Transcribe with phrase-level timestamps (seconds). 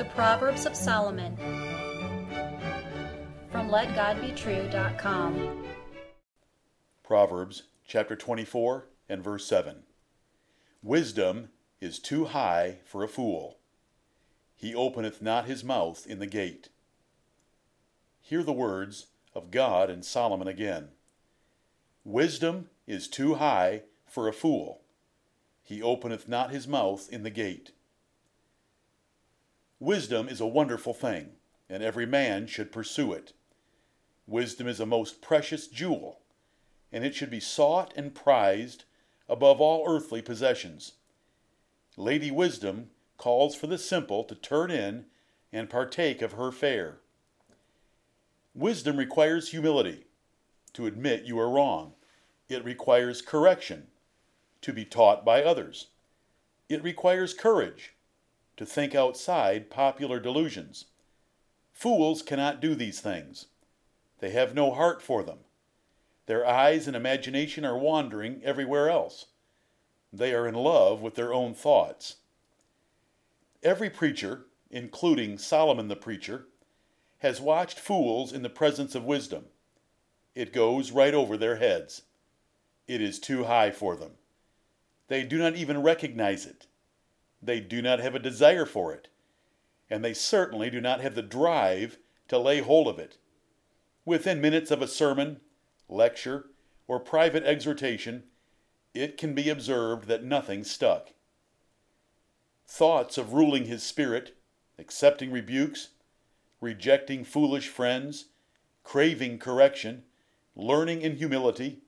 [0.00, 1.36] The Proverbs of Solomon
[3.52, 5.64] from LetGodBetrue.com.
[7.02, 9.82] Proverbs chapter 24 and verse 7.
[10.82, 11.50] Wisdom
[11.82, 13.58] is too high for a fool.
[14.56, 16.70] He openeth not his mouth in the gate.
[18.22, 20.92] Hear the words of God and Solomon again.
[22.04, 24.80] Wisdom is too high for a fool.
[25.62, 27.72] He openeth not his mouth in the gate.
[29.80, 31.30] Wisdom is a wonderful thing,
[31.70, 33.32] and every man should pursue it.
[34.26, 36.20] Wisdom is a most precious jewel,
[36.92, 38.84] and it should be sought and prized
[39.26, 40.92] above all earthly possessions.
[41.96, 45.06] Lady Wisdom calls for the simple to turn in
[45.50, 46.98] and partake of her fare.
[48.54, 50.04] Wisdom requires humility,
[50.74, 51.94] to admit you are wrong.
[52.50, 53.86] It requires correction,
[54.60, 55.86] to be taught by others.
[56.68, 57.94] It requires courage,
[58.60, 60.84] to think outside popular delusions.
[61.72, 63.46] Fools cannot do these things.
[64.18, 65.38] They have no heart for them.
[66.26, 69.28] Their eyes and imagination are wandering everywhere else.
[70.12, 72.16] They are in love with their own thoughts.
[73.62, 76.44] Every preacher, including Solomon the preacher,
[77.20, 79.46] has watched fools in the presence of wisdom.
[80.34, 82.02] It goes right over their heads.
[82.86, 84.18] It is too high for them.
[85.08, 86.66] They do not even recognize it.
[87.42, 89.08] They do not have a desire for it.
[89.88, 93.18] And they certainly do not have the drive to lay hold of it.
[94.04, 95.40] Within minutes of a sermon,
[95.88, 96.46] lecture,
[96.86, 98.24] or private exhortation,
[98.94, 101.12] it can be observed that nothing stuck.
[102.66, 104.36] Thoughts of ruling his spirit,
[104.78, 105.90] accepting rebukes,
[106.60, 108.26] rejecting foolish friends,
[108.84, 110.04] craving correction,
[110.54, 111.80] learning in humility,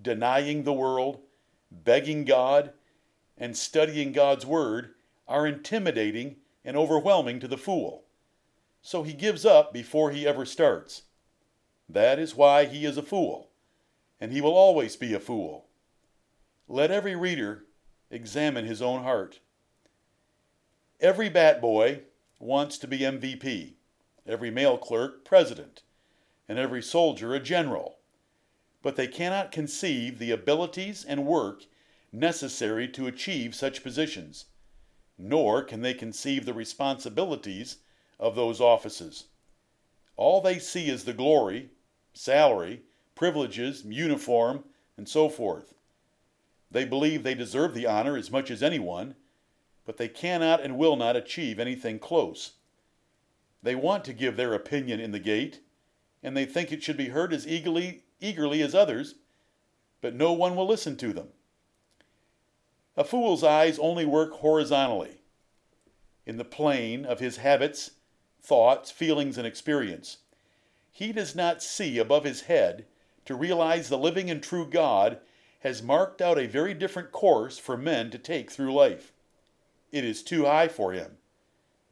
[0.00, 1.20] denying the world,
[1.70, 2.72] begging God,
[3.36, 4.94] and studying God's Word
[5.26, 8.04] are intimidating and overwhelming to the fool.
[8.82, 11.02] So he gives up before he ever starts.
[11.88, 13.50] That is why he is a fool,
[14.20, 15.66] and he will always be a fool.
[16.68, 17.64] Let every reader
[18.10, 19.40] examine his own heart.
[21.00, 22.02] Every bat boy
[22.38, 23.74] wants to be MVP,
[24.26, 25.82] every mail clerk president,
[26.48, 27.98] and every soldier a general.
[28.82, 31.64] But they cannot conceive the abilities and work
[32.12, 34.46] necessary to achieve such positions,
[35.18, 37.78] nor can they conceive the responsibilities
[38.20, 39.24] of those offices.
[40.16, 41.70] All they see is the glory,
[42.12, 42.82] salary,
[43.14, 44.64] privileges, uniform,
[44.96, 45.74] and so forth.
[46.70, 49.14] They believe they deserve the honor as much as anyone,
[49.84, 52.52] but they cannot and will not achieve anything close.
[53.62, 55.60] They want to give their opinion in the gate,
[56.22, 59.16] and they think it should be heard as eagerly, eagerly as others,
[60.00, 61.28] but no one will listen to them.
[62.96, 65.22] A fool's eyes only work horizontally,
[66.26, 67.92] in the plane of his habits,
[68.42, 70.18] thoughts, feelings, and experience
[70.92, 72.84] he does not see above his head
[73.24, 75.18] to realize the living and true God
[75.60, 79.12] has marked out a very different course for men to take through life.
[79.90, 81.16] It is too high for him.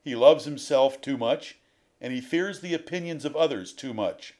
[0.02, 1.58] He loves himself too much,
[2.00, 4.34] and he fears the opinions of others too much.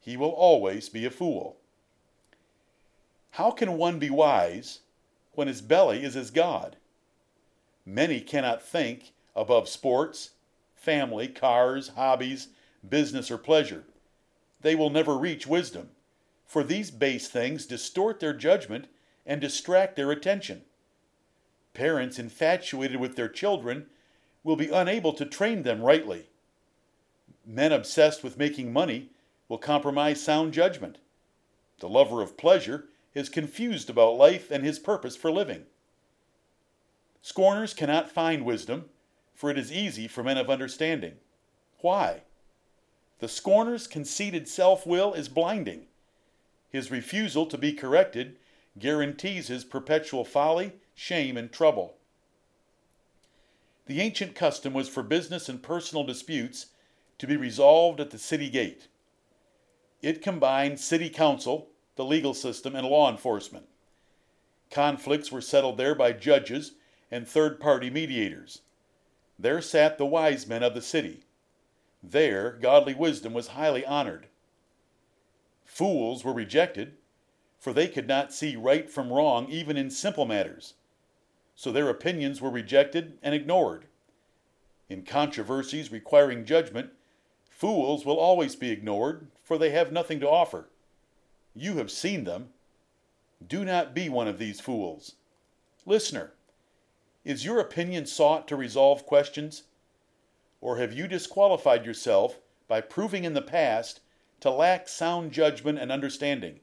[0.00, 1.56] He will always be a fool.
[3.32, 4.80] How can one be wise
[5.34, 6.76] when his belly is his God?
[7.84, 10.30] Many cannot think above sports,
[10.76, 12.48] family, cars, hobbies,
[12.88, 13.84] business, or pleasure.
[14.60, 15.90] They will never reach wisdom,
[16.46, 18.86] for these base things distort their judgment
[19.26, 20.62] and distract their attention.
[21.74, 23.86] Parents infatuated with their children
[24.44, 26.26] will be unable to train them rightly.
[27.46, 29.10] Men obsessed with making money
[29.48, 30.98] will compromise sound judgment.
[31.78, 32.84] The lover of pleasure
[33.14, 35.64] is confused about life and his purpose for living.
[37.20, 38.86] Scorners cannot find wisdom,
[39.34, 41.14] for it is easy for men of understanding.
[41.80, 42.22] Why?
[43.20, 45.86] The scorner's conceited self will is blinding.
[46.68, 48.38] His refusal to be corrected
[48.78, 51.96] guarantees his perpetual folly, shame, and trouble.
[53.86, 56.66] The ancient custom was for business and personal disputes
[57.18, 58.88] to be resolved at the city gate.
[60.00, 63.66] It combined city council, the legal system, and law enforcement.
[64.70, 66.72] Conflicts were settled there by judges
[67.10, 68.62] and third party mediators.
[69.38, 71.24] There sat the wise men of the city.
[72.02, 74.28] There, godly wisdom was highly honored.
[75.64, 76.96] Fools were rejected,
[77.58, 80.74] for they could not see right from wrong even in simple matters.
[81.54, 83.86] So their opinions were rejected and ignored.
[84.88, 86.90] In controversies requiring judgment,
[87.48, 90.68] fools will always be ignored, for they have nothing to offer.
[91.54, 92.50] You have seen them.
[93.46, 95.16] Do not be one of these fools.
[95.84, 96.32] Listener,
[97.24, 99.64] is your opinion sought to resolve questions?
[100.60, 102.38] Or have you disqualified yourself
[102.68, 104.00] by proving in the past
[104.40, 106.60] to lack sound judgment and understanding?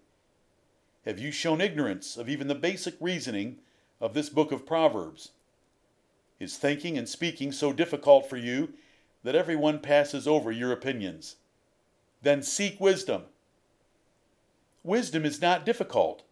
[1.06, 3.58] Have you shown ignorance of even the basic reasoning
[4.02, 5.32] of this book of Proverbs?
[6.40, 8.74] Is thinking and speaking so difficult for you
[9.24, 11.36] that everyone passes over your opinions?
[12.22, 13.24] Then seek wisdom.
[14.84, 16.24] Wisdom is not difficult.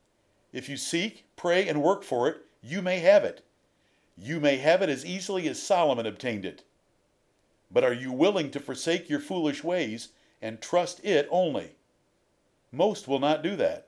[0.53, 3.43] If you seek, pray, and work for it, you may have it.
[4.17, 6.63] You may have it as easily as Solomon obtained it.
[7.69, 10.09] But are you willing to forsake your foolish ways
[10.41, 11.75] and trust it only?
[12.71, 13.87] Most will not do that.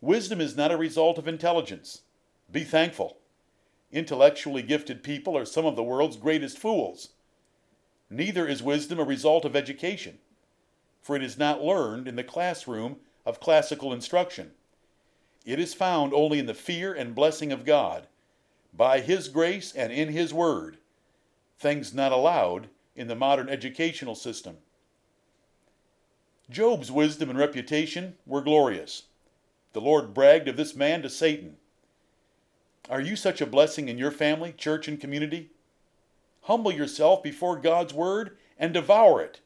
[0.00, 2.02] Wisdom is not a result of intelligence.
[2.50, 3.18] Be thankful.
[3.90, 7.10] Intellectually gifted people are some of the world's greatest fools.
[8.10, 10.18] Neither is wisdom a result of education,
[11.04, 12.96] for it is not learned in the classroom
[13.26, 14.52] of classical instruction.
[15.44, 18.06] It is found only in the fear and blessing of God,
[18.72, 20.78] by His grace and in His Word,
[21.58, 24.56] things not allowed in the modern educational system.
[26.48, 29.02] Job's wisdom and reputation were glorious.
[29.74, 31.58] The Lord bragged of this man to Satan.
[32.88, 35.50] Are you such a blessing in your family, church, and community?
[36.44, 39.40] Humble yourself before God's Word and devour it.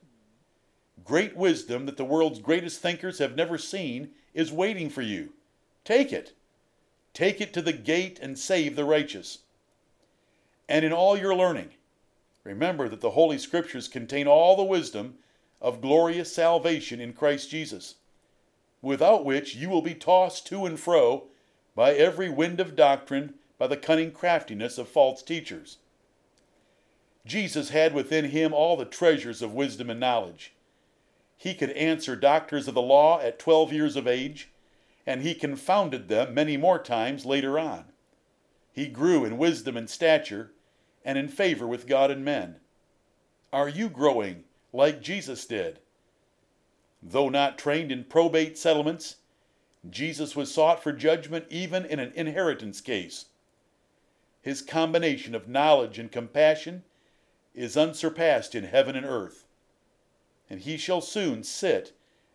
[1.05, 5.33] Great wisdom that the world's greatest thinkers have never seen is waiting for you.
[5.85, 6.35] Take it.
[7.15, 9.39] Take it to the gate and save the righteous.
[10.69, 11.71] And in all your learning,
[12.45, 15.19] remember that the Holy Scriptures contain all the wisdom
[15.61, 17.97] of glorious salvation in Christ Jesus,
[18.83, 21.25] without which you will be tossed to and fro
[21.75, 25.79] by every wind of doctrine, by the cunning craftiness of false teachers.
[27.27, 30.53] Jesus had within him all the treasures of wisdom and knowledge.
[31.41, 34.51] He could answer doctors of the law at 12 years of age,
[35.07, 37.85] and he confounded them many more times later on.
[38.73, 40.53] He grew in wisdom and stature
[41.05, 42.57] and in favor with God and men.
[43.53, 45.79] Are you growing like Jesus did?
[47.01, 49.17] Though not trained in probate settlements,
[49.89, 53.27] Jesus was sought for judgment even in an inheritance case.
[54.43, 56.83] His combination of knowledge and compassion
[57.55, 59.45] is unsurpassed in heaven and earth.
[60.51, 61.93] And he shall soon sit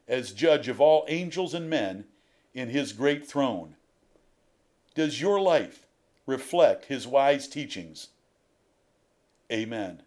[0.07, 2.05] as judge of all angels and men
[2.53, 3.75] in his great throne.
[4.95, 5.87] Does your life
[6.25, 8.09] reflect his wise teachings?
[9.51, 10.01] Amen.